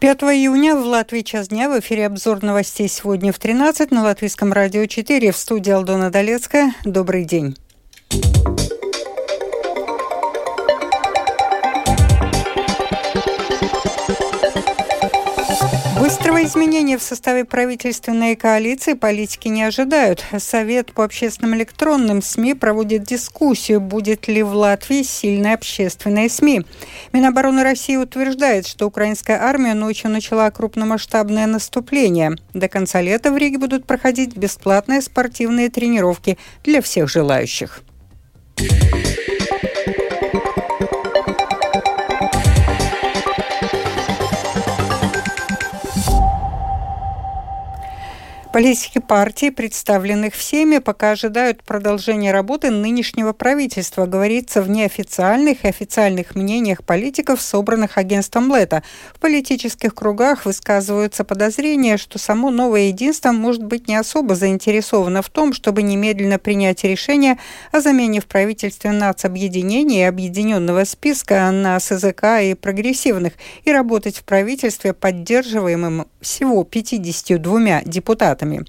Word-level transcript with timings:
5 0.00 0.22
июня 0.22 0.76
в 0.76 0.86
Латвии 0.86 1.22
час 1.22 1.48
дня 1.48 1.68
в 1.68 1.80
эфире 1.80 2.06
обзор 2.06 2.40
новостей 2.44 2.86
сегодня 2.86 3.32
в 3.32 3.40
13 3.40 3.90
на 3.90 4.04
Латвийском 4.04 4.52
радио 4.52 4.86
4 4.86 5.32
в 5.32 5.36
студии 5.36 5.72
Алдона 5.72 6.12
Долецкая. 6.12 6.72
Добрый 6.84 7.24
день. 7.24 7.56
Быстрого 16.38 16.64
изменения 16.64 16.96
в 16.96 17.02
составе 17.02 17.44
правительственной 17.44 18.36
коалиции 18.36 18.92
политики 18.92 19.48
не 19.48 19.64
ожидают. 19.64 20.24
Совет 20.38 20.92
по 20.92 21.02
общественным 21.02 21.56
электронным 21.56 22.22
СМИ 22.22 22.54
проводит 22.54 23.02
дискуссию, 23.02 23.80
будет 23.80 24.28
ли 24.28 24.44
в 24.44 24.54
Латвии 24.54 25.02
сильная 25.02 25.54
общественная 25.54 26.28
СМИ. 26.28 26.62
Минобороны 27.12 27.64
России 27.64 27.96
утверждает, 27.96 28.68
что 28.68 28.86
украинская 28.86 29.42
армия 29.42 29.74
ночью 29.74 30.10
начала 30.10 30.48
крупномасштабное 30.52 31.48
наступление. 31.48 32.36
До 32.54 32.68
конца 32.68 33.00
лета 33.00 33.32
в 33.32 33.36
Риге 33.36 33.58
будут 33.58 33.84
проходить 33.84 34.36
бесплатные 34.36 35.02
спортивные 35.02 35.70
тренировки 35.70 36.38
для 36.62 36.80
всех 36.82 37.08
желающих. 37.08 37.82
Политики 48.50 48.98
партий, 48.98 49.50
представленных 49.50 50.32
всеми, 50.32 50.78
пока 50.78 51.10
ожидают 51.10 51.62
продолжения 51.62 52.32
работы 52.32 52.70
нынешнего 52.70 53.34
правительства, 53.34 54.06
говорится 54.06 54.62
в 54.62 54.70
неофициальных 54.70 55.64
и 55.64 55.68
официальных 55.68 56.34
мнениях 56.34 56.82
политиков, 56.82 57.42
собранных 57.42 57.98
агентством 57.98 58.54
Лета. 58.54 58.82
В 59.14 59.20
политических 59.20 59.94
кругах 59.94 60.46
высказываются 60.46 61.24
подозрения, 61.24 61.98
что 61.98 62.18
само 62.18 62.50
новое 62.50 62.88
единство 62.88 63.32
может 63.32 63.62
быть 63.62 63.86
не 63.86 63.96
особо 63.96 64.34
заинтересовано 64.34 65.20
в 65.20 65.28
том, 65.28 65.52
чтобы 65.52 65.82
немедленно 65.82 66.38
принять 66.38 66.84
решение 66.84 67.38
о 67.70 67.82
замене 67.82 68.22
в 68.22 68.26
правительстве 68.26 68.92
нацобъединения 68.92 70.00
и 70.00 70.08
объединенного 70.08 70.84
списка 70.84 71.50
на 71.50 71.78
СЗК 71.78 72.40
и 72.42 72.54
прогрессивных 72.54 73.34
и 73.64 73.72
работать 73.72 74.16
в 74.16 74.24
правительстве, 74.24 74.94
поддерживаемым 74.94 76.06
всего 76.22 76.64
52 76.64 77.82
депутатами 77.84 78.37
результатами. 78.38 78.64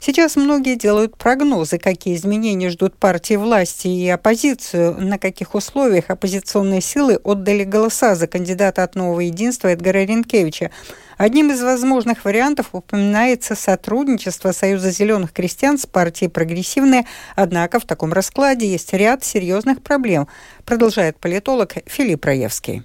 Сейчас 0.00 0.36
многие 0.36 0.76
делают 0.76 1.16
прогнозы, 1.16 1.78
какие 1.78 2.16
изменения 2.16 2.70
ждут 2.70 2.96
партии 2.96 3.34
власти 3.34 3.88
и 3.88 4.08
оппозицию, 4.08 5.00
на 5.00 5.18
каких 5.18 5.54
условиях 5.54 6.10
оппозиционные 6.10 6.80
силы 6.80 7.18
отдали 7.24 7.64
голоса 7.64 8.14
за 8.14 8.26
кандидата 8.26 8.82
от 8.82 8.94
Нового 8.94 9.20
единства 9.20 9.68
Эдгара 9.68 10.04
Ренкевича. 10.04 10.70
Одним 11.18 11.50
из 11.50 11.62
возможных 11.62 12.26
вариантов 12.26 12.68
упоминается 12.72 13.54
сотрудничество 13.54 14.52
Союза 14.52 14.90
зеленых 14.90 15.32
крестьян 15.32 15.78
с 15.78 15.86
партией 15.86 16.30
«Прогрессивные», 16.30 17.06
однако 17.36 17.80
в 17.80 17.86
таком 17.86 18.12
раскладе 18.12 18.66
есть 18.66 18.92
ряд 18.92 19.24
серьезных 19.24 19.82
проблем, 19.82 20.28
продолжает 20.66 21.18
политолог 21.18 21.72
Филипп 21.86 22.26
Раевский. 22.26 22.82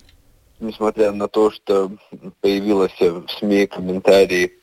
Несмотря 0.61 1.11
на 1.11 1.27
то, 1.27 1.51
что 1.51 1.91
появилось 2.39 2.97
в 2.99 3.25
СМИ 3.39 3.67
комментарии 3.67 4.60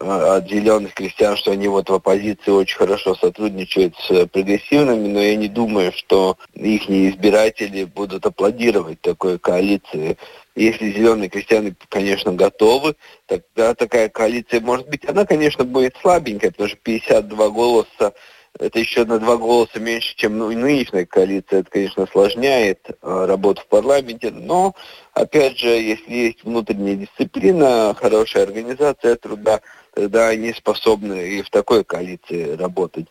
от 0.00 0.48
зеленых 0.48 0.94
крестьян, 0.94 1.36
что 1.36 1.52
они 1.52 1.68
вот 1.68 1.90
в 1.90 1.94
оппозиции 1.94 2.50
очень 2.50 2.78
хорошо 2.78 3.14
сотрудничают 3.14 3.94
с 3.96 4.26
прогрессивными, 4.26 5.08
но 5.08 5.20
я 5.20 5.36
не 5.36 5.48
думаю, 5.48 5.92
что 5.92 6.36
их 6.54 6.88
избиратели 6.88 7.84
будут 7.84 8.24
аплодировать 8.24 9.00
такой 9.00 9.38
коалиции. 9.38 10.16
Если 10.56 10.92
зеленые 10.92 11.28
крестьяне, 11.28 11.74
конечно, 11.88 12.32
готовы, 12.32 12.96
тогда 13.26 13.74
такая 13.74 14.08
коалиция 14.08 14.60
может 14.60 14.88
быть, 14.88 15.08
она, 15.08 15.26
конечно, 15.26 15.64
будет 15.64 15.94
слабенькая, 16.00 16.50
потому 16.50 16.70
что 16.70 16.78
52 16.78 17.48
голоса 17.50 18.12
это 18.58 18.78
еще 18.78 19.04
на 19.04 19.18
два 19.18 19.36
голоса 19.36 19.78
меньше, 19.78 20.14
чем 20.16 20.36
ну, 20.36 20.50
нынешняя 20.50 21.06
коалиция. 21.06 21.60
Это, 21.60 21.70
конечно, 21.70 22.02
осложняет 22.02 22.80
э, 22.90 22.94
работу 23.26 23.62
в 23.62 23.66
парламенте, 23.66 24.30
но, 24.32 24.74
опять 25.14 25.56
же, 25.56 25.68
если 25.68 26.12
есть 26.12 26.44
внутренняя 26.44 26.96
дисциплина, 26.96 27.94
хорошая 27.96 28.44
организация 28.44 29.16
труда, 29.16 29.60
тогда 30.00 30.28
они 30.28 30.54
способны 30.54 31.28
и 31.28 31.42
в 31.42 31.50
такой 31.50 31.84
коалиции 31.84 32.56
работать. 32.56 33.06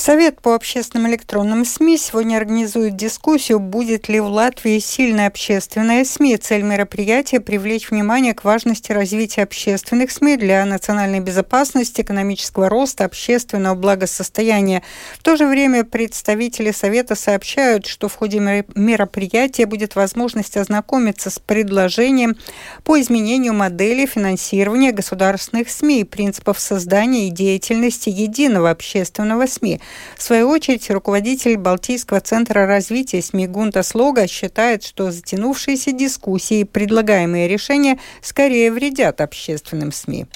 Совет 0.00 0.40
по 0.40 0.54
общественным 0.54 1.10
электронным 1.10 1.66
СМИ 1.66 1.98
сегодня 1.98 2.38
организует 2.38 2.96
дискуссию, 2.96 3.58
будет 3.58 4.08
ли 4.08 4.18
в 4.18 4.28
Латвии 4.28 4.78
сильная 4.78 5.26
общественная 5.26 6.06
СМИ. 6.06 6.38
Цель 6.38 6.62
мероприятия– 6.62 7.38
привлечь 7.40 7.90
внимание 7.90 8.32
к 8.32 8.42
важности 8.42 8.92
развития 8.92 9.42
общественных 9.42 10.10
СМИ 10.10 10.38
для 10.38 10.64
национальной 10.64 11.20
безопасности, 11.20 12.00
экономического 12.00 12.70
роста, 12.70 13.04
общественного 13.04 13.74
благосостояния. 13.74 14.82
В 15.18 15.22
то 15.22 15.36
же 15.36 15.46
время 15.46 15.84
представители 15.84 16.70
Совета 16.70 17.14
сообщают, 17.14 17.84
что 17.84 18.08
в 18.08 18.14
ходе 18.14 18.38
мероприятия 18.38 19.66
будет 19.66 19.96
возможность 19.96 20.56
ознакомиться 20.56 21.28
с 21.28 21.38
предложением 21.38 22.38
по 22.84 22.98
изменению 22.98 23.52
модели 23.52 24.06
финансирования 24.06 24.92
государственных 24.92 25.68
СМИ 25.68 26.00
и 26.00 26.04
принципов 26.04 26.58
создания 26.58 27.28
и 27.28 27.30
деятельности 27.30 28.08
единого 28.08 28.70
общественного 28.70 29.44
СМИ– 29.44 29.78
в 30.16 30.22
свою 30.22 30.48
очередь, 30.48 30.90
руководитель 30.90 31.56
Балтийского 31.56 32.20
центра 32.20 32.66
развития 32.66 33.22
СМИ 33.22 33.46
Гунта 33.46 33.82
Слога 33.82 34.26
считает, 34.26 34.82
что 34.82 35.10
затянувшиеся 35.10 35.92
дискуссии 35.92 36.60
и 36.60 36.64
предлагаемые 36.64 37.48
решения 37.48 37.98
скорее 38.22 38.70
вредят 38.72 39.20
общественным 39.20 39.92
СМИ. 39.92 40.26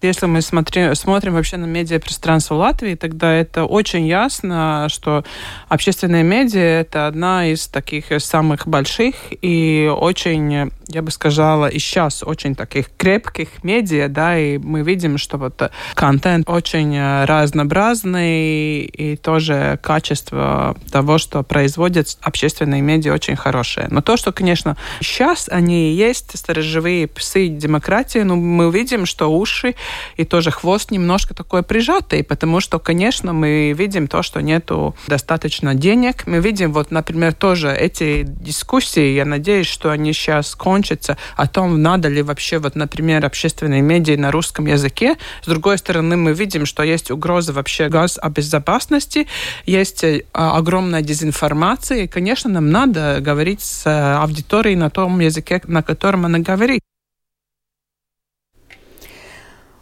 Если 0.00 0.26
мы 0.26 0.42
смотри, 0.42 0.94
смотрим 0.94 1.34
вообще 1.34 1.56
на 1.56 1.64
медиапространство 1.64 2.54
Латвии, 2.54 2.94
тогда 2.94 3.32
это 3.34 3.64
очень 3.64 4.06
ясно, 4.06 4.86
что 4.88 5.24
общественные 5.68 6.22
медиа– 6.22 6.60
это 6.80 7.08
одна 7.08 7.48
из 7.48 7.66
таких 7.66 8.04
самых 8.18 8.68
больших 8.68 9.16
и 9.42 9.90
очень, 9.92 10.70
я 10.86 11.02
бы 11.02 11.10
сказала, 11.10 11.66
и 11.66 11.80
сейчас 11.80 12.22
очень 12.22 12.54
таких 12.54 12.90
крепких 12.96 13.64
медиа, 13.64 14.06
да, 14.08 14.38
и 14.38 14.58
мы 14.58 14.82
видим, 14.82 15.18
что 15.18 15.36
вот 15.36 15.60
контент 15.94 16.48
очень 16.48 17.24
разнообразный, 17.24 18.82
и 18.82 19.16
тоже 19.16 19.80
качество 19.82 20.76
того, 20.92 21.18
что 21.18 21.42
производят 21.42 22.18
общественные 22.20 22.82
медиа, 22.82 23.14
очень 23.14 23.34
хорошее. 23.34 23.88
Но 23.90 24.00
то, 24.00 24.16
что, 24.16 24.30
конечно, 24.30 24.76
сейчас 25.00 25.48
они 25.48 25.92
есть 25.92 26.38
сторожевые 26.38 27.08
псы 27.08 27.48
демократии, 27.48 28.20
ну, 28.20 28.36
мы 28.36 28.70
видим, 28.70 29.04
что 29.04 29.32
уши 29.32 29.74
и 30.16 30.24
тоже 30.24 30.50
хвост 30.50 30.90
немножко 30.90 31.34
такой 31.34 31.62
прижатый, 31.62 32.24
потому 32.24 32.60
что, 32.60 32.78
конечно, 32.78 33.32
мы 33.32 33.72
видим 33.72 34.06
то, 34.08 34.22
что 34.22 34.40
нету 34.40 34.94
достаточно 35.06 35.74
денег. 35.74 36.26
Мы 36.26 36.40
видим, 36.40 36.72
вот, 36.72 36.90
например, 36.90 37.32
тоже 37.32 37.74
эти 37.74 38.24
дискуссии, 38.24 39.14
я 39.14 39.24
надеюсь, 39.24 39.66
что 39.66 39.90
они 39.90 40.12
сейчас 40.12 40.54
кончатся 40.54 41.16
о 41.36 41.46
том, 41.46 41.80
надо 41.82 42.08
ли 42.08 42.22
вообще, 42.22 42.58
вот, 42.58 42.74
например, 42.74 43.24
общественные 43.24 43.82
медиа 43.82 44.18
на 44.18 44.30
русском 44.30 44.66
языке. 44.66 45.16
С 45.42 45.46
другой 45.46 45.78
стороны, 45.78 46.16
мы 46.16 46.32
видим, 46.32 46.66
что 46.66 46.82
есть 46.82 47.10
угроза 47.10 47.52
вообще 47.52 47.88
газ 47.88 48.18
о 48.20 48.28
безопасности, 48.30 49.26
есть 49.66 50.04
э, 50.04 50.24
огромная 50.32 51.02
дезинформация, 51.02 52.04
и, 52.04 52.06
конечно, 52.06 52.50
нам 52.50 52.70
надо 52.70 53.18
говорить 53.20 53.60
с 53.62 53.86
э, 53.86 54.16
аудиторией 54.16 54.76
на 54.76 54.90
том 54.90 55.18
языке, 55.20 55.60
на 55.66 55.82
котором 55.82 56.24
она 56.24 56.38
говорит. 56.38 56.80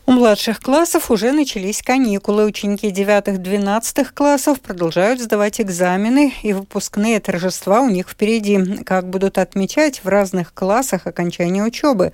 У 0.09 0.13
младших 0.27 0.59
классов 0.59 1.13
уже 1.13 1.31
начались 1.31 1.83
каникулы. 1.83 2.47
Ученики 2.47 2.89
9-12 2.89 4.09
классов 4.13 4.61
продолжают 4.61 5.21
сдавать 5.21 5.61
экзамены, 5.61 6.35
и 6.43 6.53
выпускные 6.53 7.21
торжества 7.21 7.81
у 7.81 7.89
них 7.89 8.09
впереди. 8.09 8.83
Как 8.85 9.09
будут 9.09 9.39
отмечать 9.39 10.03
в 10.03 10.09
разных 10.09 10.53
классах 10.53 11.07
окончание 11.07 11.63
учебы? 11.63 12.13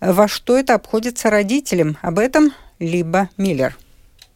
Во 0.00 0.28
что 0.28 0.56
это 0.56 0.72
обходится 0.72 1.28
родителям? 1.28 1.98
Об 2.00 2.20
этом 2.20 2.52
Либо 2.78 3.28
Миллер. 3.36 3.76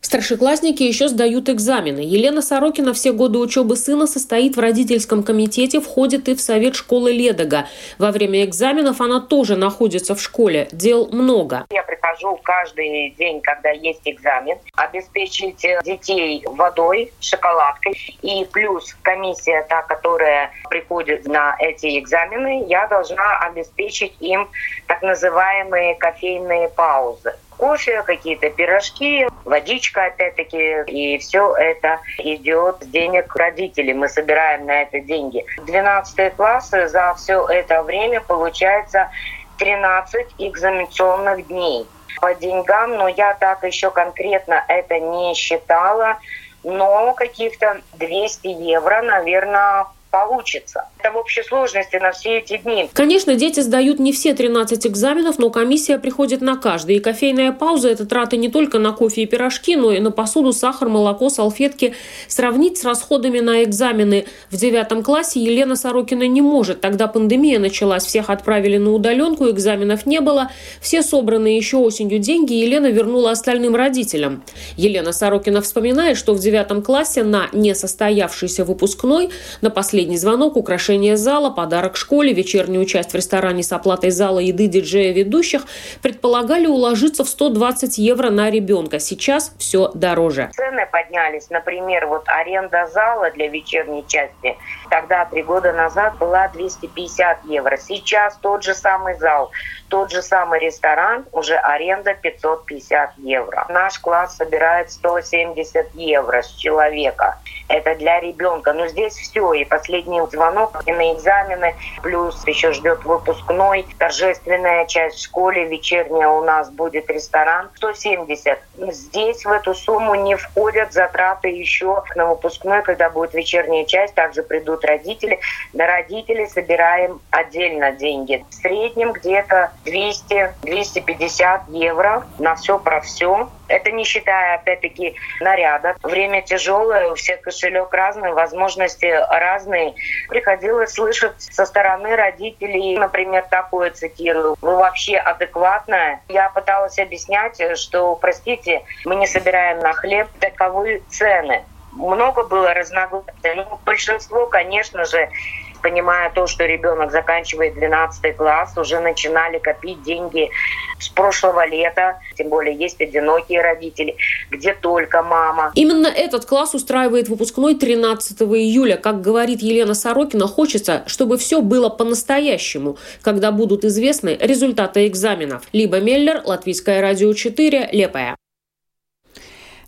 Старшеклассники 0.07 0.85
еще 0.85 1.09
сдают 1.09 1.49
экзамены. 1.49 1.99
Елена 1.99 2.41
Сорокина 2.41 2.95
все 2.95 3.11
годы 3.11 3.41
учебы 3.41 3.75
сына 3.75 4.07
состоит 4.07 4.57
в 4.57 4.61
родительском 4.61 5.25
комитете, 5.25 5.81
входит 5.81 6.29
и 6.29 6.37
в 6.37 6.41
совет 6.41 6.77
школы 6.77 7.11
Ледога. 7.11 7.67
Во 7.99 8.13
время 8.13 8.45
экзаменов 8.45 9.01
она 9.01 9.21
тоже 9.21 9.57
находится 9.57 10.15
в 10.15 10.23
школе. 10.23 10.69
Дел 10.71 11.09
много. 11.11 11.67
Я 11.71 11.83
прихожу 11.83 12.39
каждый 12.45 13.17
день, 13.19 13.41
когда 13.41 13.71
есть 13.71 14.03
экзамен, 14.05 14.59
обеспечить 14.77 15.67
детей 15.85 16.45
водой, 16.47 17.13
шоколадкой. 17.19 17.99
И 18.23 18.47
плюс 18.53 18.95
комиссия, 19.03 19.67
та, 19.69 19.83
которая 19.83 20.53
приходит 20.71 21.27
на 21.27 21.57
эти 21.59 21.99
экзамены, 21.99 22.65
я 22.69 22.87
должна 22.87 23.41
обеспечить 23.41 24.15
им 24.21 24.49
так 24.87 25.03
называемые 25.03 25.97
кофейные 25.97 26.69
паузы. 26.69 27.35
Кофе, 27.57 28.03
какие-то 28.03 28.51
пирожки, 28.51 29.27
водичка 29.45 30.07
опять-таки, 30.07 30.83
и 30.87 31.19
все 31.19 31.55
это 31.57 32.01
идет 32.19 32.83
с 32.83 32.87
денег 32.87 33.35
родителей. 33.35 33.95
Мы 33.95 34.09
собираем 34.09 34.67
на 34.67 34.83
это 34.83 35.01
деньги. 35.01 35.45
12 35.67 36.37
классы 36.37 36.89
за 36.89 37.15
все 37.15 37.47
это 37.47 37.83
время 37.83 38.21
получается 38.21 39.11
13 39.59 40.27
экзаменационных 40.39 41.47
дней. 41.47 41.87
По 42.21 42.35
деньгам, 42.35 42.97
но 42.97 43.09
я 43.09 43.35
так 43.35 43.63
еще 43.65 43.91
конкретно 43.91 44.65
это 44.69 44.99
не 44.99 45.35
считала, 45.35 46.17
но 46.65 47.13
каких-то 47.15 47.81
200 47.95 48.47
евро, 48.47 49.03
наверное, 49.03 49.87
получится. 50.11 50.89
Это 50.99 51.13
в 51.13 51.17
общей 51.17 51.43
сложности 51.43 51.97
на 51.97 52.13
все 52.13 52.39
эти 52.39 52.57
дни. 52.57 52.89
Конечно, 52.93 53.35
дети 53.35 53.61
сдают 53.61 53.99
не 53.99 54.13
все 54.13 54.35
13 54.35 54.87
экзаменов, 54.87 55.39
но 55.39 55.51
комиссия 55.51 55.99
приходит 55.99 56.41
на 56.41 56.57
каждый. 56.57 56.97
И 56.97 57.01
кофейная 57.01 57.53
пауза– 57.53 57.89
это 57.91 58.07
траты 58.07 58.37
не 58.37 58.49
только 58.49 58.79
на 58.79 58.93
кофе 58.93 59.23
и 59.23 59.27
пирожки, 59.27 59.77
но 59.77 59.93
и 59.93 60.01
на 60.01 60.11
посуду, 60.11 60.53
сахар, 60.53 60.89
молоко, 60.89 61.29
салфетки. 61.29 61.95
Сравнить 62.29 62.79
с 62.79 62.85
расходами 62.85 63.41
на 63.41 63.63
экзамены 63.65 64.27
в 64.51 64.57
девятом 64.57 65.03
классе 65.03 65.41
Елена 65.41 65.77
Сорокина 65.77 66.27
не 66.27 66.41
может. 66.41 66.81
Тогда 66.81 67.09
пандемия 67.09 67.59
началась, 67.59 68.05
всех 68.05 68.31
отправили 68.31 68.79
на 68.79 68.93
удаленку, 68.93 69.51
экзаменов 69.51 70.07
не 70.07 70.21
было. 70.21 70.51
Все 70.81 71.03
собранные 71.03 71.57
еще 71.57 71.77
осенью 71.77 72.19
деньги 72.21 72.55
Елена 72.55 72.87
вернула 72.87 73.33
остальным 73.33 73.77
родителям. 73.77 74.43
Елена 74.77 75.13
Сорокина 75.13 75.61
вспоминает, 75.61 76.17
что 76.17 76.33
в 76.33 76.39
девятом 76.39 76.83
классе 76.83 77.23
на 77.23 77.49
несостоявшийся 77.53 78.65
выпускной 78.65 79.31
на 79.61 79.71
последний 79.71 79.96
Последний 79.97 80.19
звонок, 80.19 80.59
украшение 80.59 81.17
зала, 81.17 81.49
подарок 81.49 81.97
школе, 81.97 82.35
вечернюю 82.35 82.85
часть 82.85 83.13
в 83.13 83.15
ресторане 83.15 83.63
с 83.63 83.73
оплатой 83.73 84.11
зала, 84.11 84.41
еды, 84.41 84.67
диджея, 84.67 85.15
ведущих 85.15 85.63
предполагали 86.03 86.67
уложиться 86.67 87.25
в 87.25 87.29
120 87.29 87.97
евро 87.97 88.29
на 88.29 88.51
ребенка. 88.51 88.99
Сейчас 88.99 89.55
все 89.59 89.91
дороже. 89.95 90.51
Цены 90.53 90.87
поднялись. 90.93 91.49
Например, 91.49 92.09
вот 92.09 92.25
аренда 92.27 92.87
зала 92.93 93.31
для 93.31 93.49
вечерней 93.49 94.05
части 94.07 94.59
тогда, 94.91 95.25
три 95.25 95.43
года 95.43 95.73
назад, 95.73 96.19
была 96.19 96.49
250 96.49 97.47
евро. 97.47 97.79
Сейчас 97.79 98.37
тот 98.43 98.65
же 98.65 98.75
самый 98.75 99.19
зал, 99.19 99.51
тот 99.89 100.11
же 100.11 100.23
самый 100.23 100.61
ресторан, 100.61 101.25
уже 101.33 101.57
аренда 101.57 102.15
550 102.15 103.19
евро. 103.19 103.67
Наш 103.69 103.99
класс 103.99 104.37
собирает 104.37 104.91
170 104.91 105.95
евро 105.95 106.43
с 106.43 106.51
человека. 106.55 107.39
Это 107.69 107.95
для 107.97 108.21
ребенка. 108.21 108.73
Но 108.73 108.87
здесь 108.87 109.15
все, 109.15 109.53
и 109.53 109.65
последний 109.65 109.97
последний 109.97 110.21
звонок 110.31 110.83
и 110.87 110.93
на 110.93 111.13
экзамены, 111.15 111.75
плюс 112.03 112.47
еще 112.47 112.73
ждет 112.73 113.05
выпускной, 113.05 113.87
торжественная 113.99 114.87
часть 114.87 115.19
в 115.19 115.25
школе, 115.25 115.67
вечерняя 115.67 116.29
у 116.29 116.45
нас 116.45 116.71
будет 116.71 117.11
ресторан. 117.11 117.69
170. 117.77 118.59
Здесь 118.93 119.45
в 119.45 119.51
эту 119.51 119.75
сумму 119.75 120.15
не 120.15 120.35
входят 120.37 120.93
затраты 120.93 121.49
еще 121.49 122.03
на 122.15 122.27
выпускной, 122.27 122.83
когда 122.83 123.11
будет 123.11 123.35
вечерняя 123.35 123.85
часть, 123.85 124.15
также 124.15 124.43
придут 124.43 124.85
родители. 124.85 125.41
На 125.73 125.87
родителей 125.87 126.47
собираем 126.47 127.21
отдельно 127.31 127.93
деньги. 127.93 128.45
В 128.51 128.55
среднем 128.55 129.13
где-то 129.13 129.73
200-250 129.87 131.61
евро 131.69 132.25
на 132.39 132.55
все 132.57 132.79
про 132.79 133.01
все. 133.01 133.49
Это 133.69 133.91
не 133.91 134.05
считая, 134.05 134.57
опять-таки, 134.57 135.17
наряда. 135.41 135.97
Время 136.03 136.43
тяжелое, 136.43 137.11
у 137.11 137.15
всех 137.15 137.41
кошелек 137.41 137.93
разный, 137.93 138.33
возможности 138.33 139.07
разные. 139.07 139.95
Приходилось 140.29 140.93
слышать 140.93 141.41
со 141.41 141.65
стороны 141.67 142.15
родителей, 142.15 142.97
например, 142.97 143.45
такое 143.51 143.91
цитирую, 143.91 144.57
«Вы 144.61 144.77
вообще 144.77 145.17
адекватная?» 145.17 146.21
Я 146.29 146.51
пыталась 146.51 146.99
объяснять, 146.99 147.61
что, 147.79 148.15
простите, 148.17 148.83
мы 149.05 149.17
не 149.17 149.27
собираем 149.27 149.79
на 149.81 149.93
хлеб 149.93 150.29
таковы 150.41 151.03
цены. 151.09 151.65
Много 151.93 152.45
было 152.45 152.75
разногласий. 152.75 153.33
Ну, 153.55 153.79
большинство, 153.85 154.47
конечно 154.47 155.05
же, 155.07 155.31
понимая 155.77 156.31
то, 156.31 156.47
что 156.47 156.65
ребенок 156.65 157.11
заканчивает 157.13 157.75
12 157.75 158.37
класс, 158.37 158.77
уже 158.77 159.01
начинали 159.01 159.59
копить 159.59 160.03
деньги 160.03 160.51
с 160.99 161.09
прошлого 161.09 161.67
лета. 161.67 162.21
Тем 162.37 162.49
более 162.49 162.75
есть 162.75 163.01
одинокие 163.01 163.61
родители, 163.63 164.17
где 164.51 164.75
только 164.75 165.23
мама. 165.23 165.73
Именно 165.75 166.09
этот 166.09 166.47
класс 166.47 166.75
устраивает 166.75 167.29
выпускной 167.29 167.75
13 167.75 168.43
июля. 168.43 168.97
Как 168.97 169.21
говорит 169.21 169.61
Елена 169.63 169.95
Сорокина, 169.95 170.47
хочется, 170.47 171.03
чтобы 171.07 171.37
все 171.39 171.61
было 171.61 171.89
по-настоящему, 171.89 172.99
когда 173.23 173.53
будут 173.53 173.85
известны 173.85 174.37
результаты 174.41 175.07
экзаменов. 175.07 175.63
Либо 175.73 176.01
Меллер, 176.01 176.43
Латвийское 176.45 177.01
радио 177.01 177.33
4, 177.33 177.91
Лепая. 177.93 178.37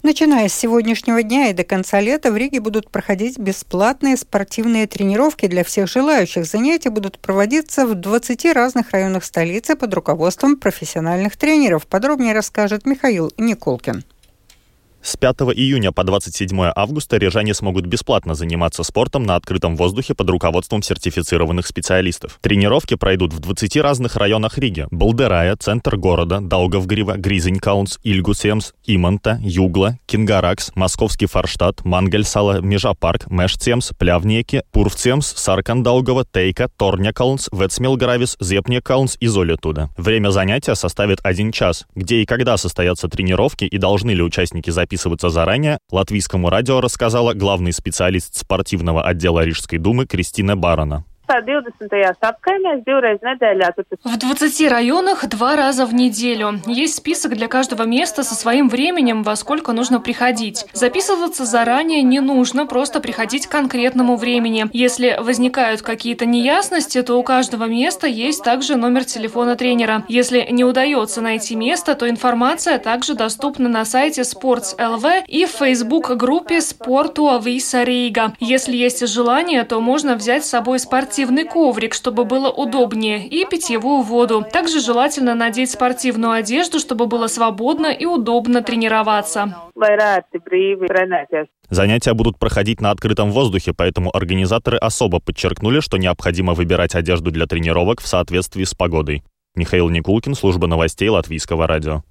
Начиная 0.03 0.49
с 0.49 0.55
сегодняшнего 0.55 1.23
дня 1.25 1.51
и 1.51 1.53
до 1.53 1.65
конца 1.65 2.01
лета 2.01 2.31
в 2.31 2.37
Риге 2.37 2.61
будут 2.61 2.89
проходить 2.91 3.37
бесплатные 3.39 4.17
спортивные 4.17 4.87
тренировки 4.87 5.47
для 5.47 5.65
всех 5.65 5.89
желающих. 5.89 6.47
Занятия 6.47 6.91
будут 6.91 7.19
проводиться 7.19 7.85
в 7.85 7.97
20 7.97 8.45
разных 8.53 8.93
районах 8.93 9.25
столицы 9.25 9.75
под 9.75 9.93
руководством 9.93 10.57
профессиональных 10.57 11.37
тренеров. 11.37 11.87
Подробнее 11.87 12.33
расскажет 12.33 12.87
Михаил 12.87 13.33
Николкин. 13.39 14.05
С 15.01 15.17
5 15.17 15.37
июня 15.55 15.93
по 15.93 16.03
27 16.03 16.73
августа 16.75 17.19
рижане 17.19 17.55
смогут 17.55 17.87
бесплатно 17.87 18.35
заниматься 18.35 18.83
спортом 18.83 19.23
на 19.23 19.37
открытом 19.37 19.77
воздухе 19.77 20.15
под 20.15 20.29
руководством 20.29 20.83
сертифицированных 20.83 21.67
специалистов. 21.67 22.39
Тренировки 22.43 22.95
пройдут 22.95 23.33
в 23.33 23.39
20 23.39 23.77
разных 23.77 24.17
районах 24.17 24.59
Риги. 24.59 24.87
Балдерая, 24.91 25.57
центр 25.57 25.97
города, 25.97 26.41
Даугавгрива, 26.41 27.17
Гризенькаунс, 27.17 28.01
Ильгусемс, 28.03 28.73
Иманта, 28.87 29.39
Югла, 29.41 29.99
Кингаракс, 30.07 30.73
Московский 30.75 31.27
Форштадт, 31.27 31.85
Мангельсала, 31.85 32.61
Межапарк, 32.61 33.31
Мешцемс, 33.31 33.93
Плявнеки, 33.97 34.63
Пурвцемс, 34.73 35.33
Саркандаугова, 35.37 36.27
Тейка, 36.31 36.69
Торнякаунс, 36.77 37.49
Вецмилгравис, 37.53 38.37
Зепнекаунс 38.41 39.17
и 39.21 39.29
Золитуда. 39.29 39.91
Время 39.97 40.31
занятия 40.31 40.75
составит 40.75 41.21
один 41.23 41.53
час. 41.53 41.87
Где 41.95 42.17
и 42.23 42.27
когда 42.27 42.57
состоятся 42.57 43.09
тренировки 43.09 43.65
и 43.65 43.79
должны 43.79 44.11
ли 44.11 44.23
участники 44.23 44.71
записывать 44.71 44.88
записываться 44.89 45.29
заранее, 45.29 45.79
латвийскому 45.91 46.49
радио 46.49 46.81
рассказала 46.81 47.35
главный 47.35 47.75
специалист 47.75 48.35
спортивного 48.35 49.03
отдела 49.03 49.45
Рижской 49.45 49.79
думы 49.79 50.07
Кристина 50.07 50.57
Барона. 50.57 51.05
В 54.03 54.17
20 54.19 54.71
районах 54.71 55.29
два 55.29 55.57
раза 55.57 55.85
в 55.85 55.93
неделю. 55.93 56.61
Есть 56.67 56.97
список 56.97 57.35
для 57.35 57.49
каждого 57.49 57.83
места 57.83 58.23
со 58.23 58.35
своим 58.35 58.71
временем, 58.71 59.23
во 59.23 59.37
сколько 59.37 59.73
нужно 59.73 60.01
приходить. 60.01 60.65
Записываться 60.73 61.45
заранее 61.45 62.03
не 62.03 62.21
нужно, 62.21 62.65
просто 62.67 63.01
приходить 63.01 63.47
к 63.47 63.51
конкретному 63.51 64.17
времени. 64.17 64.67
Если 64.73 65.19
возникают 65.21 65.83
какие-то 65.83 66.25
неясности, 66.25 67.03
то 67.03 67.17
у 67.17 67.23
каждого 67.23 67.65
места 67.65 68.07
есть 68.07 68.43
также 68.43 68.77
номер 68.77 69.05
телефона 69.05 69.55
тренера. 69.55 70.05
Если 70.09 70.47
не 70.51 70.65
удается 70.65 71.21
найти 71.21 71.57
место, 71.57 71.95
то 71.95 72.09
информация 72.09 72.79
также 72.79 73.15
доступна 73.15 73.69
на 73.69 73.85
сайте 73.85 74.23
Sports.lv 74.23 75.25
и 75.27 75.45
в 75.45 75.51
Facebook-группе 75.51 76.63
«Спорту 76.63 77.29
Ависа 77.29 77.83
Рига». 77.83 78.33
Если 78.41 78.77
есть 78.77 79.07
желание, 79.07 79.65
то 79.65 79.81
можно 79.81 80.15
взять 80.15 80.47
с 80.47 80.49
собой 80.49 80.79
спортивный 80.79 81.18
спортивный 81.19 81.45
коврик, 81.45 81.95
чтобы 81.95 82.25
было 82.25 82.49
удобнее, 82.49 83.27
и 83.27 83.45
питьевую 83.45 84.03
воду. 84.03 84.47
Также 84.53 84.79
желательно 84.79 85.35
надеть 85.35 85.73
спортивную 85.73 86.31
одежду, 86.31 86.79
чтобы 86.79 87.07
было 87.07 87.27
свободно 87.27 87.89
и 87.89 88.05
удобно 88.05 88.63
тренироваться. 88.63 89.57
Занятия 91.71 92.15
будут 92.15 92.39
проходить 92.39 92.81
на 92.81 92.93
открытом 92.93 93.33
воздухе, 93.33 93.73
поэтому 93.77 94.15
организаторы 94.15 94.79
особо 94.79 95.19
подчеркнули, 95.19 95.81
что 95.81 95.97
необходимо 95.97 96.55
выбирать 96.55 96.95
одежду 96.95 97.33
для 97.33 97.47
тренировок 97.47 98.01
в 98.01 98.07
соответствии 98.07 98.63
с 98.63 98.75
погодой. 98.75 99.25
Михаил 99.57 99.89
Никулкин, 99.89 100.37
служба 100.37 100.69
новостей 100.69 101.09
Латвийского 101.09 101.67
радио. 101.67 102.05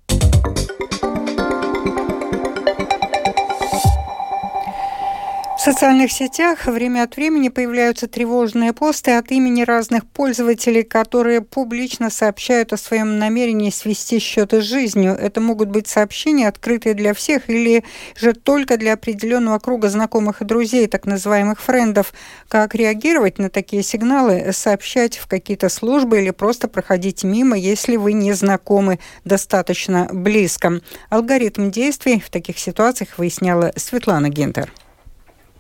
Социальных 5.60 6.12
сетях 6.12 6.68
время 6.68 7.04
от 7.04 7.16
времени 7.16 7.50
появляются 7.50 8.08
тревожные 8.08 8.74
посты 8.74 9.12
от 9.12 9.32
имени 9.32 9.64
разных 9.64 10.06
пользователей, 10.06 10.84
которые 10.84 11.42
публично 11.42 12.10
сообщают 12.12 12.74
о 12.74 12.78
своем 12.78 13.18
намерении 13.18 13.72
свести 13.72 14.20
счеты 14.20 14.62
с 14.62 14.66
жизнью. 14.66 15.14
Это 15.14 15.42
могут 15.42 15.70
быть 15.70 15.88
сообщения, 15.88 16.48
открытые 16.48 16.94
для 16.94 17.14
всех 17.14 17.50
или 17.50 17.84
же 18.16 18.34
только 18.34 18.78
для 18.78 18.94
определенного 18.94 19.58
круга 19.60 19.90
знакомых 19.90 20.42
и 20.42 20.46
друзей, 20.46 20.88
так 20.88 21.06
называемых 21.06 21.60
френдов. 21.60 22.14
Как 22.48 22.76
реагировать 22.76 23.40
на 23.40 23.50
такие 23.50 23.84
сигналы? 23.84 24.54
Сообщать 24.54 25.18
в 25.18 25.28
какие-то 25.28 25.70
службы 25.70 26.20
или 26.22 26.30
просто 26.30 26.68
проходить 26.68 27.24
мимо, 27.24 27.58
если 27.58 27.96
вы 27.96 28.14
не 28.14 28.34
знакомы 28.34 29.00
достаточно 29.26 30.08
близко. 30.14 30.82
Алгоритм 31.10 31.72
действий 31.72 32.22
в 32.24 32.30
таких 32.30 32.60
ситуациях 32.60 33.18
выясняла 33.18 33.74
Светлана 33.76 34.30
Гентер. 34.30 34.72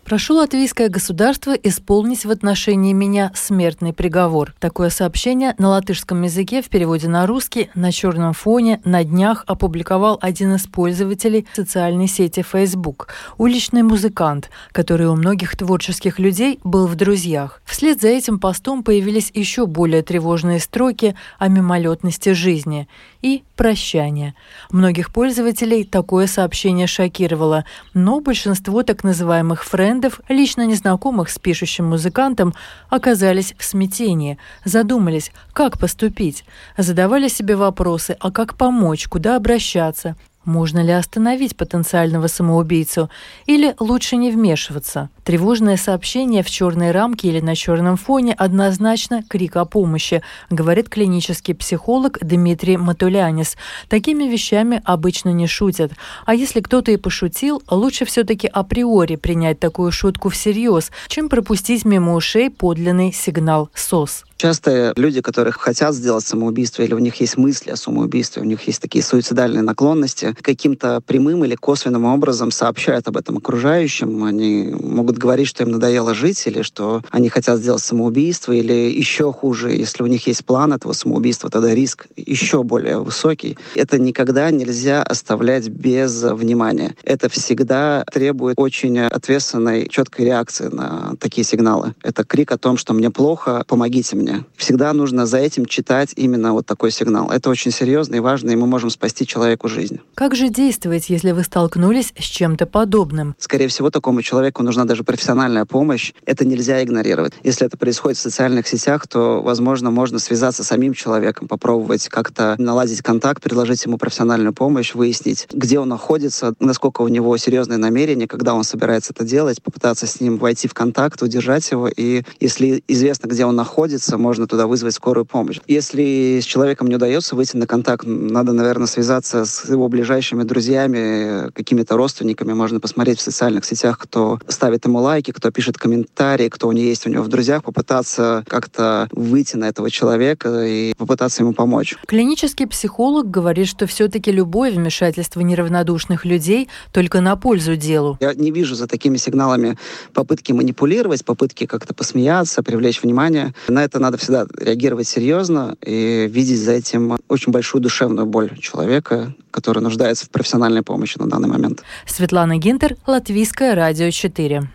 Прошу 0.07 0.35
латвийское 0.35 0.87
государство 0.87 1.51
исполнить 1.51 2.23
в 2.23 2.31
отношении 2.31 2.93
меня 2.93 3.29
смертный 3.35 3.91
приговор. 3.91 4.55
Такое 4.57 4.89
сообщение 4.89 5.53
на 5.57 5.67
латышском 5.67 6.21
языке 6.21 6.61
в 6.61 6.69
переводе 6.69 7.09
на 7.09 7.27
русский 7.27 7.69
на 7.75 7.91
черном 7.91 8.31
фоне 8.31 8.79
на 8.85 9.03
днях 9.03 9.43
опубликовал 9.47 10.17
один 10.21 10.55
из 10.55 10.65
пользователей 10.65 11.45
социальной 11.53 12.07
сети 12.07 12.41
Facebook, 12.41 13.09
уличный 13.37 13.83
музыкант, 13.83 14.49
который 14.71 15.07
у 15.07 15.15
многих 15.17 15.57
творческих 15.57 16.19
людей 16.19 16.61
был 16.63 16.87
в 16.87 16.95
друзьях. 16.95 17.61
Вслед 17.65 17.99
за 17.99 18.07
этим 18.07 18.39
постом 18.39 18.83
появились 18.83 19.29
еще 19.33 19.65
более 19.65 20.03
тревожные 20.03 20.61
строки 20.61 21.17
о 21.37 21.49
мимолетности 21.49 22.31
жизни 22.31 22.87
и 23.21 23.43
прощания. 23.57 24.35
Многих 24.71 25.11
пользователей 25.11 25.83
такое 25.83 26.27
сообщение 26.27 26.87
шокировало, 26.87 27.65
но 27.93 28.21
большинство 28.21 28.83
так 28.83 29.03
называемых 29.03 29.65
френдов, 29.65 29.96
лично 30.29 30.65
незнакомых 30.65 31.29
с 31.29 31.39
пишущим 31.39 31.85
музыкантом, 31.85 32.53
оказались 32.89 33.53
в 33.57 33.63
смятении, 33.63 34.37
задумались, 34.65 35.31
как 35.53 35.77
поступить, 35.79 36.45
задавали 36.77 37.27
себе 37.27 37.55
вопросы, 37.55 38.17
а 38.19 38.31
как 38.31 38.55
помочь, 38.55 39.07
куда 39.07 39.35
обращаться, 39.35 40.15
можно 40.47 40.79
ли 40.83 40.91
остановить 40.91 41.55
потенциального 41.55 42.27
самоубийцу 42.27 43.09
или 43.45 43.75
лучше 43.79 44.15
не 44.15 44.31
вмешиваться? 44.31 45.09
Тревожное 45.23 45.77
сообщение 45.77 46.41
в 46.41 46.49
черной 46.49 46.91
рамке 46.91 47.27
или 47.27 47.41
на 47.41 47.53
черном 47.53 47.97
фоне 47.97 48.33
однозначно 48.33 49.23
крик 49.27 49.57
о 49.57 49.65
помощи, 49.65 50.23
говорит 50.49 50.87
клинический 50.87 51.53
психолог 51.53 52.17
Дмитрий 52.21 52.77
Матулянис. 52.77 53.57
Такими 53.89 54.23
вещами 54.23 54.81
обычно 54.85 55.29
не 55.29 55.47
шутят. 55.47 55.91
А 56.25 56.33
если 56.33 56.61
кто-то 56.61 56.91
и 56.91 56.97
пошутил, 56.97 57.61
лучше 57.69 58.05
все-таки 58.05 58.47
априори 58.47 59.17
принять 59.17 59.59
такую 59.59 59.91
шутку 59.91 60.29
всерьез, 60.29 60.91
чем 61.09 61.27
пропустить 61.27 61.83
мимо 61.83 62.15
ушей 62.15 62.49
подлинный 62.49 63.11
сигнал 63.11 63.69
СОС. 63.73 64.26
Часто 64.37 64.93
люди, 64.95 65.21
которые 65.21 65.51
хотят 65.51 65.95
сделать 65.95 66.23
самоубийство, 66.23 66.83
или 66.83 66.93
у 66.93 66.99
них 66.99 67.15
есть 67.15 67.37
мысли 67.37 67.71
о 67.71 67.75
самоубийстве, 67.75 68.43
у 68.43 68.45
них 68.45 68.61
есть 68.67 68.79
такие 68.79 69.03
суицидальные 69.03 69.63
наклонности, 69.63 70.35
каким-то 70.39 71.01
прямым 71.01 71.43
или 71.43 71.55
косвенным 71.55 72.05
образом 72.05 72.51
сообщают 72.51 73.07
об 73.07 73.17
этом 73.17 73.37
окружающим. 73.37 74.23
Они 74.23 74.75
могут 74.79 75.17
говорить, 75.17 75.47
что 75.47 75.63
им 75.63 75.71
надоело 75.71 76.13
жить, 76.13 76.45
или 76.45 76.61
что 76.61 77.01
они 77.09 77.29
хотят 77.29 77.57
сделать 77.57 77.81
самоубийство, 77.81 78.51
или 78.51 78.73
еще 78.73 79.33
хуже, 79.33 79.71
если 79.71 80.03
у 80.03 80.07
них 80.07 80.27
есть 80.27 80.45
план 80.45 80.71
этого 80.71 80.93
самоубийства, 80.93 81.49
тогда 81.49 81.73
риск 81.73 82.05
еще 82.15 82.61
более 82.61 82.99
высокий. 82.99 83.57
Это 83.73 83.97
никогда 83.97 84.51
нельзя 84.51 85.01
оставлять 85.01 85.67
без 85.67 86.21
внимания. 86.21 86.95
Это 87.03 87.27
всегда 87.27 88.03
требует 88.13 88.59
очень 88.59 88.99
ответственной, 88.99 89.89
четкой 89.89 90.25
реакции 90.25 90.67
на 90.67 91.15
такие 91.19 91.43
сигналы. 91.43 91.95
Это 92.03 92.23
крик 92.23 92.51
о 92.51 92.59
том, 92.59 92.77
что 92.77 92.93
мне 92.93 93.09
плохо, 93.09 93.63
помогите 93.67 94.15
мне 94.15 94.26
уровня. 94.27 94.45
Всегда 94.55 94.93
нужно 94.93 95.25
за 95.25 95.37
этим 95.37 95.65
читать 95.65 96.13
именно 96.15 96.53
вот 96.53 96.65
такой 96.65 96.91
сигнал. 96.91 97.31
Это 97.31 97.49
очень 97.49 97.71
серьезно 97.71 98.15
и 98.15 98.19
важно, 98.19 98.51
и 98.51 98.55
мы 98.55 98.67
можем 98.67 98.89
спасти 98.89 99.25
человеку 99.25 99.67
жизнь. 99.67 99.99
Как 100.15 100.35
же 100.35 100.49
действовать, 100.49 101.09
если 101.09 101.31
вы 101.31 101.43
столкнулись 101.43 102.13
с 102.17 102.23
чем-то 102.23 102.65
подобным? 102.65 103.35
Скорее 103.39 103.67
всего, 103.67 103.89
такому 103.89 104.21
человеку 104.21 104.63
нужна 104.63 104.85
даже 104.85 105.03
профессиональная 105.03 105.65
помощь. 105.65 106.13
Это 106.25 106.45
нельзя 106.45 106.83
игнорировать. 106.83 107.33
Если 107.43 107.65
это 107.65 107.77
происходит 107.77 108.17
в 108.17 108.21
социальных 108.21 108.67
сетях, 108.67 109.07
то, 109.07 109.41
возможно, 109.41 109.91
можно 109.91 110.19
связаться 110.19 110.63
с 110.63 110.67
самим 110.67 110.93
человеком, 110.93 111.47
попробовать 111.47 112.07
как-то 112.09 112.55
наладить 112.57 113.01
контакт, 113.01 113.41
предложить 113.41 113.85
ему 113.85 113.97
профессиональную 113.97 114.53
помощь, 114.53 114.93
выяснить, 114.93 115.47
где 115.53 115.79
он 115.79 115.89
находится, 115.89 116.53
насколько 116.59 117.01
у 117.01 117.07
него 117.07 117.35
серьезные 117.37 117.77
намерения, 117.77 118.27
когда 118.27 118.53
он 118.53 118.63
собирается 118.63 119.13
это 119.13 119.23
делать, 119.23 119.61
попытаться 119.61 120.07
с 120.07 120.19
ним 120.19 120.37
войти 120.37 120.67
в 120.67 120.73
контакт, 120.73 121.21
удержать 121.21 121.69
его. 121.71 121.87
И 121.87 122.23
если 122.39 122.83
известно, 122.87 123.27
где 123.27 123.45
он 123.45 123.55
находится, 123.55 124.16
можно 124.17 124.47
туда 124.47 124.67
вызвать 124.67 124.95
скорую 124.95 125.25
помощь. 125.25 125.59
Если 125.67 126.39
с 126.41 126.45
человеком 126.45 126.87
не 126.87 126.95
удается 126.95 127.35
выйти 127.35 127.57
на 127.57 127.67
контакт, 127.67 128.05
надо, 128.05 128.53
наверное, 128.53 128.87
связаться 128.87 129.45
с 129.45 129.69
его 129.69 129.87
ближайшими 129.87 130.43
друзьями, 130.43 131.51
какими-то 131.51 131.97
родственниками. 131.97 132.53
Можно 132.53 132.79
посмотреть 132.79 133.19
в 133.19 133.21
социальных 133.21 133.65
сетях, 133.65 133.99
кто 133.99 134.39
ставит 134.47 134.85
ему 134.85 134.99
лайки, 134.99 135.31
кто 135.31 135.51
пишет 135.51 135.77
комментарии, 135.77 136.49
кто 136.49 136.67
у 136.67 136.71
него 136.71 136.87
есть 136.87 137.05
у 137.07 137.09
него 137.09 137.23
в 137.23 137.27
друзьях, 137.27 137.63
попытаться 137.63 138.43
как-то 138.47 139.07
выйти 139.11 139.55
на 139.55 139.65
этого 139.65 139.89
человека 139.89 140.65
и 140.65 140.93
попытаться 140.93 141.43
ему 141.43 141.53
помочь. 141.53 141.95
Клинический 142.07 142.67
психолог 142.67 143.29
говорит, 143.29 143.67
что 143.67 143.87
все-таки 143.87 144.31
любое 144.31 144.71
вмешательство 144.71 145.41
неравнодушных 145.41 146.25
людей 146.25 146.69
только 146.91 147.21
на 147.21 147.35
пользу 147.35 147.75
делу. 147.75 148.17
Я 148.21 148.33
не 148.33 148.51
вижу 148.51 148.75
за 148.75 148.87
такими 148.87 149.17
сигналами 149.17 149.77
попытки 150.13 150.51
манипулировать, 150.51 151.25
попытки 151.25 151.65
как-то 151.65 151.93
посмеяться, 151.93 152.63
привлечь 152.63 153.01
внимание. 153.01 153.53
На 153.67 153.83
это 153.83 153.99
надо 154.07 154.17
всегда 154.17 154.45
реагировать 154.57 155.07
серьезно 155.07 155.75
и 155.85 156.27
видеть 156.31 156.59
за 156.59 156.71
этим 156.71 157.17
очень 157.27 157.51
большую 157.51 157.81
душевную 157.81 158.25
боль 158.25 158.57
человека, 158.57 159.33
который 159.51 159.83
нуждается 159.83 160.25
в 160.25 160.29
профессиональной 160.29 160.81
помощи 160.81 161.17
на 161.17 161.27
данный 161.27 161.49
момент. 161.49 161.83
Светлана 162.05 162.57
Гинтер, 162.57 162.95
Латвийское 163.05 163.75
радио 163.75 164.09
4. 164.09 164.69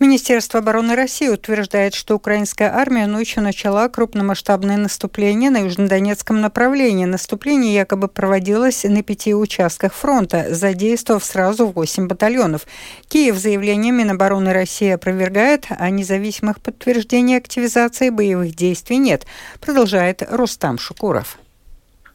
Министерство 0.00 0.60
обороны 0.60 0.94
России 0.94 1.28
утверждает, 1.28 1.92
что 1.92 2.14
украинская 2.14 2.74
армия 2.74 3.06
ночью 3.06 3.42
начала 3.42 3.86
крупномасштабное 3.90 4.78
наступление 4.78 5.50
на 5.50 5.58
южнодонецком 5.58 6.40
направлении. 6.40 7.04
Наступление 7.04 7.74
якобы 7.74 8.08
проводилось 8.08 8.84
на 8.84 9.02
пяти 9.02 9.34
участках 9.34 9.92
фронта, 9.92 10.54
задействовав 10.54 11.22
сразу 11.22 11.66
восемь 11.66 12.06
батальонов. 12.06 12.66
Киев 13.08 13.36
заявление 13.36 13.92
Минобороны 13.92 14.54
России 14.54 14.88
опровергает, 14.88 15.66
а 15.68 15.90
независимых 15.90 16.62
подтверждений 16.62 17.36
активизации 17.36 18.08
боевых 18.08 18.56
действий 18.56 18.96
нет, 18.96 19.26
продолжает 19.60 20.22
Рустам 20.30 20.78
Шукуров. 20.78 21.36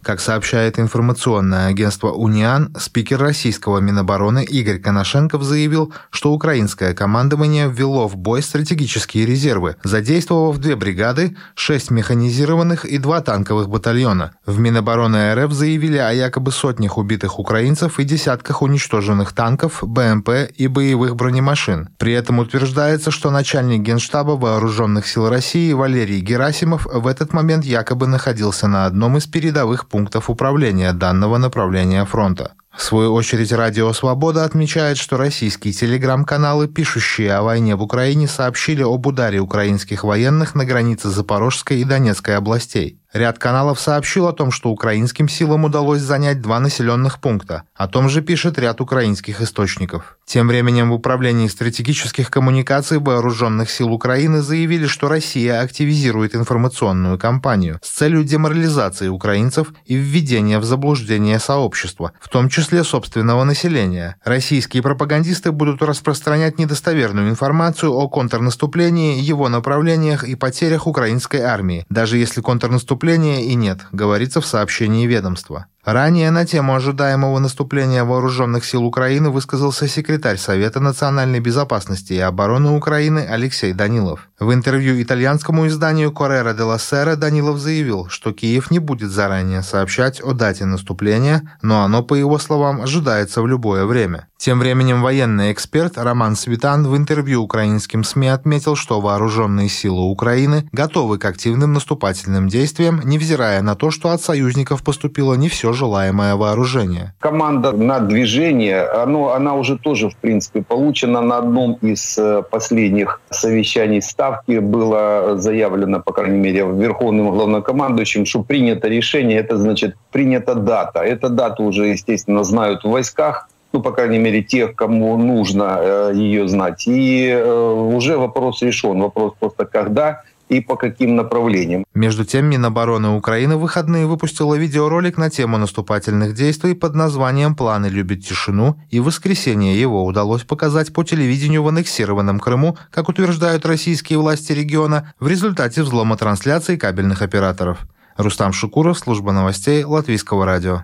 Как 0.06 0.20
сообщает 0.20 0.78
информационное 0.78 1.66
агентство 1.66 2.12
«Униан», 2.12 2.72
спикер 2.80 3.20
российского 3.20 3.80
Минобороны 3.80 4.46
Игорь 4.46 4.78
Коношенков 4.78 5.42
заявил, 5.42 5.96
что 6.12 6.32
украинское 6.32 6.94
командование 6.94 7.68
ввело 7.68 8.08
в 8.08 8.16
бой 8.16 8.44
стратегические 8.44 9.26
резервы, 9.26 9.78
задействовав 9.84 10.60
две 10.60 10.76
бригады, 10.76 11.36
шесть 11.56 11.90
механизированных 11.90 12.86
и 12.86 13.00
два 13.00 13.22
танковых 13.22 13.68
батальона. 13.68 14.34
В 14.46 14.60
Минобороны 14.60 15.34
РФ 15.34 15.52
заявили 15.52 15.98
о 15.98 16.12
якобы 16.12 16.52
сотнях 16.52 17.00
убитых 17.00 17.40
украинцев 17.40 18.00
и 18.00 18.04
десятках 18.04 18.62
уничтоженных 18.62 19.34
танков, 19.34 19.80
БМП 19.82 20.30
и 20.56 20.68
боевых 20.68 21.16
бронемашин. 21.16 21.90
При 21.98 22.14
этом 22.14 22.38
утверждается, 22.38 23.10
что 23.10 23.32
начальник 23.32 23.82
Генштаба 23.82 24.34
Вооруженных 24.34 25.08
сил 25.08 25.30
России 25.30 25.74
Валерий 25.74 26.20
Герасимов 26.20 26.86
в 26.86 27.08
этот 27.08 27.34
момент 27.34 27.66
якобы 27.66 28.06
находился 28.06 28.68
на 28.68 28.86
одном 28.86 29.18
из 29.18 29.26
передовых 29.26 29.88
пунктов 29.96 30.30
управления 30.30 30.92
данного 30.92 31.38
направления 31.38 32.04
фронта. 32.04 32.56
В 32.76 32.82
свою 32.82 33.14
очередь, 33.14 33.54
Радио 33.54 33.94
Свобода 33.94 34.44
отмечает, 34.44 34.98
что 34.98 35.16
российские 35.16 35.72
телеграм-каналы, 35.72 36.68
пишущие 36.68 37.34
о 37.34 37.44
войне 37.44 37.78
в 37.78 37.82
Украине, 37.82 38.28
сообщили 38.28 38.84
об 38.84 39.08
ударе 39.08 39.40
украинских 39.40 40.04
военных 40.04 40.54
на 40.54 40.66
границе 40.66 41.08
Запорожской 41.08 41.80
и 41.80 41.86
Донецкой 41.86 42.36
областей. 42.36 43.00
Ряд 43.16 43.40
каналов 43.40 43.80
сообщил 43.80 44.28
о 44.28 44.34
том, 44.34 44.52
что 44.52 44.70
украинским 44.72 45.30
силам 45.30 45.64
удалось 45.64 46.02
занять 46.02 46.42
два 46.42 46.60
населенных 46.60 47.22
пункта. 47.22 47.64
О 47.74 47.88
том 47.88 48.10
же 48.10 48.22
пишет 48.22 48.60
ряд 48.60 48.82
украинских 48.82 49.40
источников. 49.40 50.18
Тем 50.26 50.50
временем 50.50 50.90
в 50.90 50.96
Управлении 50.96 51.48
стратегических 51.48 52.30
коммуникаций 52.30 53.00
Вооруженных 53.00 53.70
сил 53.70 53.94
Украины 53.94 54.42
заявили, 54.42 54.86
что 54.88 55.08
Россия 55.08 55.62
активизирует 55.62 56.36
информационную 56.36 57.18
кампанию 57.18 57.80
с 57.82 57.90
целью 57.92 58.26
деморализации 58.26 59.08
украинцев 59.08 59.72
и 59.86 59.96
введения 59.96 60.60
в 60.60 60.66
заблуждение 60.66 61.40
сообщества, 61.40 62.12
в 62.20 62.28
том 62.28 62.50
числе 62.50 62.84
собственного 62.84 63.46
населения. 63.46 64.18
Российские 64.26 64.84
пропагандисты 64.84 65.54
будут 65.54 65.82
распространять 65.82 66.60
недостоверную 66.60 67.30
информацию 67.30 67.94
о 67.94 68.10
контрнаступлении, 68.10 69.22
его 69.22 69.48
направлениях 69.48 70.26
и 70.26 70.36
потерях 70.36 70.86
украинской 70.86 71.40
армии, 71.40 71.86
даже 71.90 72.18
если 72.18 72.42
контрнаступление 72.42 73.05
наступления 73.06 73.42
и 73.42 73.56
нет, 73.56 73.86
говорится 73.92 74.42
в 74.42 74.46
сообщении 74.46 75.06
ведомства. 75.06 75.68
Ранее 75.86 76.32
на 76.32 76.48
тему 76.48 76.74
ожидаемого 76.74 77.38
наступления 77.38 78.04
вооруженных 78.04 78.66
сил 78.66 78.86
Украины 78.86 79.30
высказался 79.30 79.88
секретарь 79.88 80.38
Совета 80.38 80.80
национальной 80.80 81.40
безопасности 81.40 82.14
и 82.14 82.20
обороны 82.20 82.72
Украины 82.72 83.20
Алексей 83.20 83.72
Данилов. 83.72 84.28
В 84.40 84.52
интервью 84.52 85.00
итальянскому 85.00 85.68
изданию 85.68 86.10
Correra 86.10 86.58
della 86.58 86.78
Sera 86.78 87.16
Данилов 87.16 87.60
заявил, 87.60 88.08
что 88.10 88.34
Киев 88.34 88.72
не 88.72 88.80
будет 88.80 89.12
заранее 89.12 89.62
сообщать 89.62 90.20
о 90.22 90.34
дате 90.34 90.66
наступления, 90.66 91.56
но 91.62 91.84
оно, 91.84 92.02
по 92.02 92.16
его 92.16 92.40
словам, 92.40 92.82
ожидается 92.82 93.44
в 93.44 93.48
любое 93.48 93.86
время. 93.86 94.28
Тем 94.38 94.60
временем 94.60 95.02
военный 95.02 95.54
эксперт 95.54 95.98
Роман 95.98 96.36
Светан 96.36 96.86
в 96.86 96.98
интервью 96.98 97.42
украинским 97.42 98.04
СМИ 98.04 98.28
отметил, 98.28 98.76
что 98.76 99.02
вооруженные 99.02 99.70
силы 99.70 100.04
Украины 100.04 100.68
готовы 100.72 101.18
к 101.18 101.26
активным 101.26 101.74
наступательным 101.74 102.50
действиям, 102.50 103.02
невзирая 103.06 103.62
на 103.62 103.76
то, 103.76 103.90
что 103.92 104.10
от 104.10 104.22
союзников 104.22 104.84
поступило 104.84 105.36
не 105.36 105.48
все 105.48 105.72
желаемое 105.76 106.36
вооружение. 106.36 107.14
Команда 107.20 107.72
на 107.72 108.00
движение, 108.00 108.84
оно, 108.84 109.34
она 109.34 109.56
уже 109.56 109.78
тоже, 109.78 110.10
в 110.10 110.16
принципе, 110.16 110.62
получена 110.62 111.22
на 111.22 111.38
одном 111.38 111.74
из 111.82 112.18
э, 112.18 112.44
последних 112.50 113.22
совещаний 113.30 114.02
Ставки. 114.02 114.60
Было 114.60 115.38
заявлено, 115.38 116.00
по 116.00 116.14
крайней 116.14 116.40
мере, 116.40 116.66
верховным 116.66 117.32
главнокомандующим, 117.32 118.26
что 118.26 118.44
принято 118.44 118.88
решение, 118.88 119.40
это 119.40 119.58
значит 119.58 119.96
принята 120.12 120.56
дата. 120.56 121.00
Эта 121.00 121.30
дата 121.30 121.62
уже, 121.62 121.88
естественно, 121.88 122.44
знают 122.44 122.84
в 122.84 122.90
войсках 122.90 123.50
ну, 123.76 123.82
по 123.82 123.92
крайней 123.92 124.20
мере, 124.20 124.42
тех, 124.42 124.74
кому 124.74 125.18
нужно 125.18 125.78
э, 125.82 126.12
ее 126.16 126.48
знать. 126.48 126.88
И 126.88 127.28
э, 127.28 127.74
уже 127.94 128.18
вопрос 128.18 128.62
решен. 128.62 129.02
Вопрос 129.02 129.34
просто 129.38 129.66
когда 129.66 130.22
и 130.50 130.62
по 130.62 130.76
каким 130.76 131.16
направлениям. 131.16 131.86
Между 131.94 132.26
тем, 132.26 132.46
Минобороны 132.46 133.10
Украины 133.10 133.58
в 133.58 133.62
выходные 133.62 134.06
выпустила 134.06 134.56
видеоролик 134.56 135.18
на 135.18 135.30
тему 135.30 135.58
наступательных 135.58 136.34
действий 136.36 136.74
под 136.74 136.96
названием 136.96 137.56
«Планы 137.56 137.88
любят 137.88 138.24
тишину», 138.24 138.80
и 138.90 139.00
в 139.00 139.06
воскресенье 139.06 139.80
его 139.80 140.06
удалось 140.06 140.44
показать 140.44 140.94
по 140.94 141.04
телевидению 141.04 141.64
в 141.64 141.68
аннексированном 141.68 142.40
Крыму, 142.40 142.78
как 142.92 143.10
утверждают 143.10 143.66
российские 143.66 144.20
власти 144.20 144.52
региона, 144.52 145.14
в 145.20 145.28
результате 145.28 145.84
взлома 145.84 146.18
трансляций 146.18 146.78
кабельных 146.78 147.22
операторов. 147.22 147.80
Рустам 148.18 148.54
Шукуров, 148.54 148.98
служба 148.98 149.32
новостей 149.32 149.84
Латвийского 149.84 150.46
радио. 150.46 150.84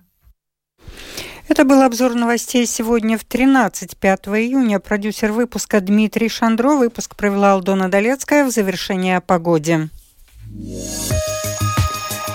Это 1.51 1.65
был 1.65 1.81
обзор 1.81 2.13
новостей 2.13 2.65
сегодня 2.65 3.17
в 3.17 3.25
13, 3.25 3.97
5 3.97 4.27
июня. 4.27 4.79
Продюсер 4.79 5.33
выпуска 5.33 5.81
Дмитрий 5.81 6.29
Шандро. 6.29 6.77
Выпуск 6.77 7.17
провела 7.17 7.51
Алдона 7.51 7.91
Долецкая 7.91 8.45
в 8.45 8.51
завершение 8.51 9.17
о 9.17 9.21
погоде. 9.21 9.89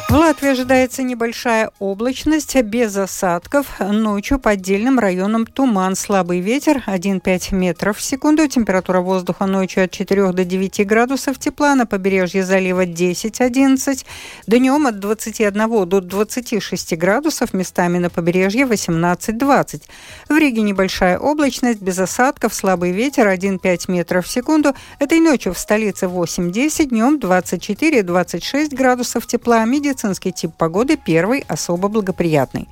В 0.09 0.13
Латвии 0.13 0.51
ожидается 0.51 1.03
небольшая 1.03 1.73
облачность 1.81 2.55
без 2.63 2.97
осадков. 2.97 3.81
Ночью 3.81 4.39
по 4.39 4.51
отдельным 4.51 5.01
районам 5.01 5.47
туман, 5.47 5.97
слабый 5.97 6.39
ветер 6.39 6.85
1,5 6.87 7.53
метров 7.53 7.99
в 7.99 8.03
секунду. 8.03 8.47
Температура 8.47 9.01
воздуха 9.01 9.47
ночью 9.47 9.83
от 9.83 9.91
4 9.91 10.31
до 10.31 10.45
9 10.45 10.87
градусов 10.87 11.41
тепла. 11.41 11.75
На 11.75 11.87
побережье 11.87 12.45
залива 12.45 12.87
10-11. 12.87 14.07
Днем 14.47 14.87
от 14.87 15.01
21 15.01 15.89
до 15.89 16.01
26 16.01 16.97
градусов. 16.97 17.53
Местами 17.53 17.99
на 17.99 18.09
побережье 18.09 18.65
18-20. 18.65 19.83
В 20.29 20.37
Риге 20.37 20.63
небольшая 20.63 21.19
облачность 21.19 21.83
без 21.83 21.99
осадков, 21.99 22.55
слабый 22.55 22.93
ветер 22.93 23.27
1,5 23.27 23.91
метров 23.91 24.25
в 24.27 24.31
секунду. 24.31 24.73
Этой 25.01 25.19
ночью 25.19 25.53
в 25.53 25.59
столице 25.59 26.07
8-10, 26.07 26.85
днем 26.91 27.19
24-26 27.19 28.73
градусов 28.73 29.27
тепла. 29.27 29.65
Медицина 29.65 29.96
медицинский 29.97 30.33
тип 30.33 30.53
погоды 30.57 30.97
первый 30.97 31.45
особо 31.49 31.89
благоприятный. 31.89 32.69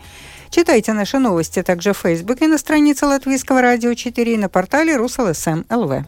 Читайте 0.50 0.92
наши 0.92 1.18
новости 1.18 1.62
также 1.62 1.92
в 1.92 1.98
Фейсбуке 1.98 2.46
на 2.46 2.58
странице 2.58 3.06
Латвийского 3.06 3.62
радио 3.62 3.94
4 3.94 4.34
и 4.34 4.36
на 4.36 4.48
портале 4.48 4.96
РусЛСМ 4.96 5.64
ЛВ. 5.70 6.04